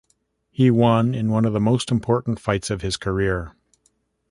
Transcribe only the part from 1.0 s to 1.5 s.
in one